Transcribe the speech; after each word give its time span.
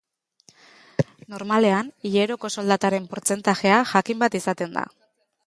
Normalean 1.33 1.91
hileroko 2.11 2.51
soldataren 2.57 3.07
portzentajea 3.13 3.79
jakin 3.93 4.27
bat 4.27 4.41
izaten 4.43 4.77
da. 4.81 4.89